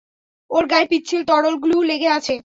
[0.51, 2.35] ওর গায়ে পিচ্ছিল তরল গ্লু লেগে আছে!